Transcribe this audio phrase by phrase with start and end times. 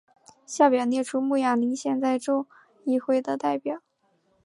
[0.47, 2.47] 下表列出慕亚林县在州
[2.85, 3.83] 议会的代表。